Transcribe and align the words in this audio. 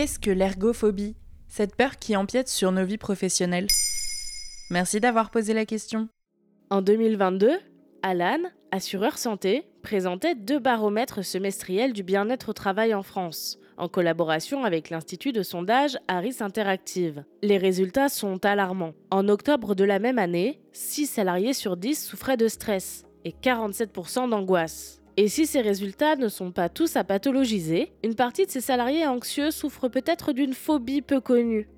Qu'est-ce 0.00 0.18
que 0.18 0.30
l'ergophobie? 0.30 1.14
Cette 1.46 1.76
peur 1.76 1.98
qui 1.98 2.16
empiète 2.16 2.48
sur 2.48 2.72
nos 2.72 2.86
vies 2.86 2.96
professionnelles 2.96 3.66
Merci 4.70 4.98
d'avoir 4.98 5.28
posé 5.28 5.52
la 5.52 5.66
question. 5.66 6.08
En 6.70 6.80
2022, 6.80 7.58
Alan, 8.02 8.38
assureur 8.70 9.18
santé, 9.18 9.66
présentait 9.82 10.34
deux 10.34 10.58
baromètres 10.58 11.22
semestriels 11.22 11.92
du 11.92 12.02
bien-être 12.02 12.48
au 12.48 12.52
travail 12.54 12.94
en 12.94 13.02
France, 13.02 13.58
en 13.76 13.88
collaboration 13.88 14.64
avec 14.64 14.88
l'Institut 14.88 15.32
de 15.32 15.42
sondage 15.42 15.98
Harris 16.08 16.36
Interactive. 16.40 17.22
Les 17.42 17.58
résultats 17.58 18.08
sont 18.08 18.42
alarmants. 18.46 18.94
En 19.10 19.28
octobre 19.28 19.74
de 19.74 19.84
la 19.84 19.98
même 19.98 20.18
année, 20.18 20.62
6 20.72 21.08
salariés 21.08 21.52
sur 21.52 21.76
10 21.76 22.06
souffraient 22.06 22.38
de 22.38 22.48
stress 22.48 23.04
et 23.26 23.32
47% 23.32 24.30
d'angoisse. 24.30 24.99
Et 25.20 25.28
si 25.28 25.46
ces 25.46 25.60
résultats 25.60 26.16
ne 26.16 26.28
sont 26.28 26.50
pas 26.50 26.70
tous 26.70 26.96
à 26.96 27.04
pathologiser, 27.04 27.92
une 28.02 28.14
partie 28.14 28.46
de 28.46 28.50
ces 28.50 28.62
salariés 28.62 29.06
anxieux 29.06 29.50
souffrent 29.50 29.90
peut-être 29.90 30.32
d'une 30.32 30.54
phobie 30.54 31.02
peu 31.02 31.20
connue. 31.20 31.68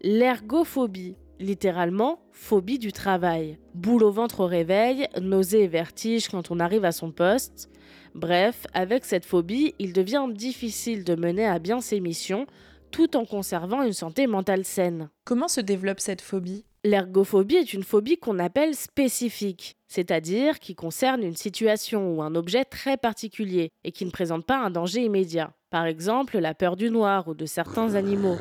L'ergophobie, 0.00 1.16
littéralement 1.38 2.22
phobie 2.32 2.78
du 2.78 2.90
travail. 2.90 3.58
Boule 3.74 4.04
au 4.04 4.10
ventre 4.10 4.40
au 4.40 4.46
réveil, 4.46 5.06
nausée 5.20 5.64
et 5.64 5.68
vertige 5.68 6.28
quand 6.28 6.50
on 6.50 6.60
arrive 6.60 6.86
à 6.86 6.92
son 6.92 7.12
poste. 7.12 7.68
Bref, 8.14 8.66
avec 8.72 9.04
cette 9.04 9.26
phobie, 9.26 9.74
il 9.78 9.92
devient 9.92 10.24
difficile 10.32 11.04
de 11.04 11.14
mener 11.14 11.44
à 11.44 11.58
bien 11.58 11.82
ses 11.82 12.00
missions 12.00 12.46
tout 12.90 13.18
en 13.18 13.26
conservant 13.26 13.82
une 13.82 13.92
santé 13.92 14.26
mentale 14.26 14.64
saine. 14.64 15.10
Comment 15.26 15.48
se 15.48 15.60
développe 15.60 16.00
cette 16.00 16.22
phobie? 16.22 16.64
L'ergophobie 16.84 17.56
est 17.56 17.72
une 17.72 17.82
phobie 17.82 18.18
qu'on 18.18 18.38
appelle 18.38 18.74
spécifique, 18.74 19.76
c'est-à-dire 19.88 20.60
qui 20.60 20.76
concerne 20.76 21.24
une 21.24 21.34
situation 21.34 22.14
ou 22.14 22.22
un 22.22 22.36
objet 22.36 22.64
très 22.64 22.96
particulier 22.96 23.70
et 23.82 23.90
qui 23.90 24.04
ne 24.04 24.10
présente 24.10 24.46
pas 24.46 24.58
un 24.58 24.70
danger 24.70 25.02
immédiat. 25.02 25.52
Par 25.70 25.86
exemple, 25.86 26.38
la 26.38 26.54
peur 26.54 26.76
du 26.76 26.90
noir 26.90 27.26
ou 27.26 27.34
de 27.34 27.46
certains 27.46 27.94
animaux. 27.94 28.36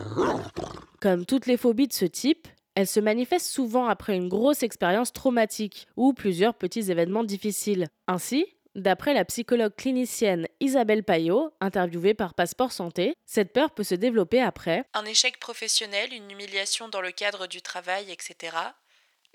Comme 1.02 1.26
toutes 1.26 1.48
les 1.48 1.58
phobies 1.58 1.88
de 1.88 1.94
ce 1.94 2.06
type, 2.06 2.48
elle 2.76 2.86
se 2.88 3.00
manifeste 3.00 3.48
souvent 3.48 3.88
après 3.88 4.16
une 4.16 4.30
grosse 4.30 4.62
expérience 4.62 5.12
traumatique 5.12 5.88
ou 5.98 6.14
plusieurs 6.14 6.54
petits 6.54 6.92
événements 6.92 7.24
difficiles. 7.24 7.88
Ainsi, 8.08 8.46
D'après 8.78 9.16
la 9.16 9.26
psychologue 9.26 9.76
clinicienne 9.76 10.48
Isabelle 10.60 11.04
Payot, 11.04 11.52
interviewée 11.62 12.14
par 12.14 12.36
Passeport 12.36 12.72
Santé, 12.72 13.16
cette 13.26 13.52
peur 13.52 13.72
peut 13.72 13.84
se 13.84 13.96
développer 13.96 14.40
après 14.40 14.86
un 14.94 15.04
échec 15.04 15.40
professionnel, 15.40 16.14
une 16.14 16.30
humiliation 16.30 16.88
dans 16.88 17.02
le 17.02 17.10
cadre 17.10 17.48
du 17.48 17.64
travail, 17.64 18.12
etc. 18.12 18.56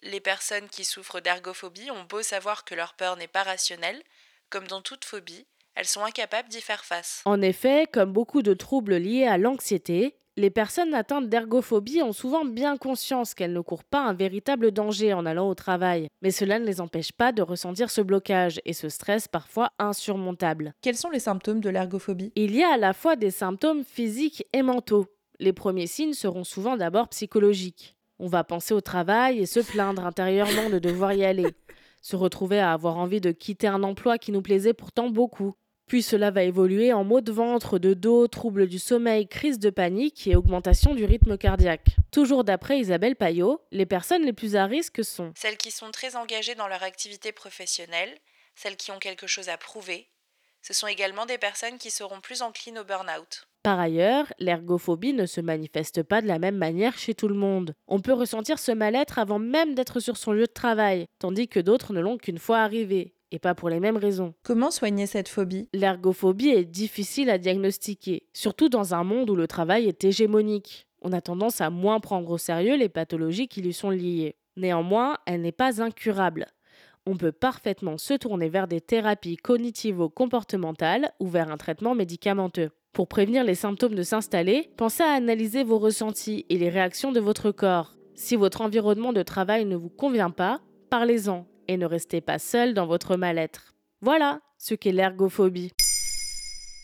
Les 0.04 0.20
personnes 0.20 0.68
qui 0.68 0.84
souffrent 0.84 1.20
d'ergophobie 1.20 1.90
ont 1.90 2.04
beau 2.04 2.22
savoir 2.22 2.64
que 2.64 2.76
leur 2.76 2.94
peur 2.94 3.16
n'est 3.16 3.26
pas 3.26 3.42
rationnelle, 3.42 4.00
comme 4.48 4.68
dans 4.68 4.80
toute 4.80 5.04
phobie, 5.04 5.44
elles 5.74 5.86
sont 5.86 6.04
incapables 6.04 6.48
d'y 6.48 6.60
faire 6.60 6.84
face. 6.84 7.20
En 7.24 7.42
effet, 7.42 7.88
comme 7.92 8.12
beaucoup 8.12 8.42
de 8.42 8.54
troubles 8.54 8.94
liés 8.94 9.26
à 9.26 9.38
l'anxiété, 9.38 10.14
les 10.42 10.50
personnes 10.50 10.92
atteintes 10.92 11.28
d'ergophobie 11.28 12.02
ont 12.02 12.12
souvent 12.12 12.44
bien 12.44 12.76
conscience 12.76 13.32
qu'elles 13.32 13.52
ne 13.52 13.60
courent 13.60 13.84
pas 13.84 14.00
un 14.00 14.12
véritable 14.12 14.72
danger 14.72 15.12
en 15.12 15.24
allant 15.24 15.48
au 15.48 15.54
travail, 15.54 16.08
mais 16.20 16.32
cela 16.32 16.58
ne 16.58 16.66
les 16.66 16.80
empêche 16.80 17.12
pas 17.12 17.30
de 17.30 17.42
ressentir 17.42 17.90
ce 17.90 18.00
blocage 18.00 18.60
et 18.64 18.72
ce 18.72 18.88
stress 18.88 19.28
parfois 19.28 19.70
insurmontable. 19.78 20.74
Quels 20.82 20.96
sont 20.96 21.10
les 21.10 21.20
symptômes 21.20 21.60
de 21.60 21.70
l'ergophobie? 21.70 22.32
Il 22.34 22.56
y 22.56 22.64
a 22.64 22.72
à 22.72 22.76
la 22.76 22.92
fois 22.92 23.14
des 23.14 23.30
symptômes 23.30 23.84
physiques 23.84 24.44
et 24.52 24.62
mentaux. 24.62 25.06
Les 25.38 25.52
premiers 25.52 25.86
signes 25.86 26.12
seront 26.12 26.42
souvent 26.42 26.76
d'abord 26.76 27.08
psychologiques. 27.10 27.94
On 28.18 28.26
va 28.26 28.42
penser 28.42 28.74
au 28.74 28.80
travail 28.80 29.38
et 29.38 29.46
se 29.46 29.60
plaindre 29.60 30.04
intérieurement 30.04 30.70
de 30.70 30.80
devoir 30.80 31.12
y 31.12 31.24
aller, 31.24 31.54
se 32.00 32.16
retrouver 32.16 32.58
à 32.58 32.72
avoir 32.72 32.96
envie 32.96 33.20
de 33.20 33.30
quitter 33.30 33.68
un 33.68 33.84
emploi 33.84 34.18
qui 34.18 34.32
nous 34.32 34.42
plaisait 34.42 34.74
pourtant 34.74 35.08
beaucoup, 35.08 35.54
puis 35.92 36.02
cela 36.02 36.30
va 36.30 36.42
évoluer 36.42 36.94
en 36.94 37.04
maux 37.04 37.20
de 37.20 37.32
ventre, 37.32 37.78
de 37.78 37.92
dos, 37.92 38.26
troubles 38.26 38.66
du 38.66 38.78
sommeil, 38.78 39.28
crise 39.28 39.58
de 39.58 39.68
panique 39.68 40.26
et 40.26 40.36
augmentation 40.36 40.94
du 40.94 41.04
rythme 41.04 41.36
cardiaque. 41.36 41.96
Toujours 42.10 42.44
d'après 42.44 42.78
Isabelle 42.78 43.14
Payot, 43.14 43.60
les 43.72 43.84
personnes 43.84 44.24
les 44.24 44.32
plus 44.32 44.56
à 44.56 44.64
risque 44.64 45.04
sont 45.04 45.34
celles 45.36 45.58
qui 45.58 45.70
sont 45.70 45.90
très 45.90 46.16
engagées 46.16 46.54
dans 46.54 46.66
leur 46.66 46.82
activité 46.82 47.30
professionnelle, 47.30 48.08
celles 48.54 48.78
qui 48.78 48.90
ont 48.90 48.98
quelque 48.98 49.26
chose 49.26 49.50
à 49.50 49.58
prouver. 49.58 50.08
Ce 50.62 50.72
sont 50.72 50.86
également 50.86 51.26
des 51.26 51.36
personnes 51.36 51.76
qui 51.76 51.90
seront 51.90 52.22
plus 52.22 52.40
enclines 52.40 52.78
au 52.78 52.84
burn-out. 52.84 53.46
Par 53.62 53.78
ailleurs, 53.78 54.32
l'ergophobie 54.38 55.12
ne 55.12 55.26
se 55.26 55.42
manifeste 55.42 56.02
pas 56.02 56.22
de 56.22 56.26
la 56.26 56.38
même 56.38 56.56
manière 56.56 56.96
chez 56.96 57.12
tout 57.12 57.28
le 57.28 57.34
monde. 57.34 57.74
On 57.86 58.00
peut 58.00 58.14
ressentir 58.14 58.58
ce 58.58 58.72
mal-être 58.72 59.18
avant 59.18 59.38
même 59.38 59.74
d'être 59.74 60.00
sur 60.00 60.16
son 60.16 60.32
lieu 60.32 60.46
de 60.46 60.52
travail, 60.52 61.04
tandis 61.18 61.48
que 61.48 61.60
d'autres 61.60 61.92
ne 61.92 62.00
l'ont 62.00 62.16
qu'une 62.16 62.38
fois 62.38 62.60
arrivé 62.60 63.12
et 63.32 63.38
pas 63.38 63.54
pour 63.54 63.68
les 63.68 63.80
mêmes 63.80 63.96
raisons. 63.96 64.34
Comment 64.42 64.70
soigner 64.70 65.06
cette 65.06 65.28
phobie? 65.28 65.68
L'ergophobie 65.72 66.50
est 66.50 66.64
difficile 66.64 67.30
à 67.30 67.38
diagnostiquer, 67.38 68.28
surtout 68.32 68.68
dans 68.68 68.94
un 68.94 69.02
monde 69.02 69.30
où 69.30 69.34
le 69.36 69.48
travail 69.48 69.88
est 69.88 70.04
hégémonique. 70.04 70.86
On 71.00 71.12
a 71.12 71.20
tendance 71.20 71.60
à 71.60 71.70
moins 71.70 71.98
prendre 71.98 72.30
au 72.30 72.38
sérieux 72.38 72.76
les 72.76 72.88
pathologies 72.88 73.48
qui 73.48 73.62
lui 73.62 73.72
sont 73.72 73.90
liées. 73.90 74.36
Néanmoins, 74.56 75.16
elle 75.26 75.40
n'est 75.40 75.50
pas 75.50 75.82
incurable. 75.82 76.46
On 77.06 77.16
peut 77.16 77.32
parfaitement 77.32 77.98
se 77.98 78.14
tourner 78.14 78.48
vers 78.48 78.68
des 78.68 78.80
thérapies 78.80 79.36
cognitivo-comportementales 79.36 81.10
ou 81.18 81.26
vers 81.26 81.50
un 81.50 81.56
traitement 81.56 81.96
médicamenteux. 81.96 82.70
Pour 82.92 83.08
prévenir 83.08 83.42
les 83.42 83.54
symptômes 83.54 83.94
de 83.94 84.02
s'installer, 84.02 84.70
pensez 84.76 85.02
à 85.02 85.12
analyser 85.12 85.64
vos 85.64 85.78
ressentis 85.78 86.44
et 86.50 86.58
les 86.58 86.68
réactions 86.68 87.10
de 87.10 87.20
votre 87.20 87.50
corps. 87.50 87.96
Si 88.14 88.36
votre 88.36 88.60
environnement 88.60 89.12
de 89.12 89.22
travail 89.22 89.64
ne 89.64 89.76
vous 89.76 89.88
convient 89.88 90.30
pas, 90.30 90.60
parlez-en 90.90 91.46
ne 91.76 91.86
restez 91.86 92.20
pas 92.20 92.38
seul 92.38 92.74
dans 92.74 92.86
votre 92.86 93.16
mal-être. 93.16 93.74
Voilà 94.00 94.40
ce 94.58 94.74
qu'est 94.74 94.92
l'ergophobie. 94.92 95.72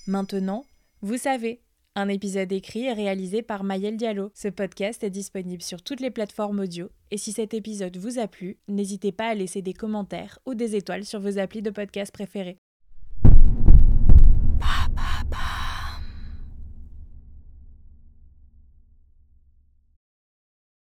Maintenant, 0.07 0.65
vous 1.03 1.17
savez, 1.17 1.61
un 1.95 2.09
épisode 2.09 2.53
écrit 2.53 2.85
et 2.85 2.93
réalisé 2.93 3.43
par 3.43 3.65
Mayel 3.65 3.97
Diallo. 3.97 4.31
Ce 4.35 4.49
podcast 4.49 5.03
est 5.03 5.11
disponible 5.11 5.63
sur 5.63 5.83
toutes 5.83 6.01
les 6.01 6.11
plateformes 6.11 6.61
audio 6.61 6.89
et 7.11 7.19
si 7.19 7.33
cet 7.33 7.55
épisode 7.55 7.97
vous 7.97 8.19
a 8.19 8.29
plu, 8.29 8.59
n'hésitez 8.69 9.13
pas 9.13 9.29
à 9.29 9.35
laisser 9.35 9.63
des 9.63 9.75
commentaires 9.75 10.39
ou 10.47 10.55
des 10.55 10.77
étoiles 10.77 11.05
sur 11.05 11.21
vos 11.21 11.39
applis 11.39 11.63
de 11.63 11.71
podcast 11.71 12.13
préférés. 12.13 12.59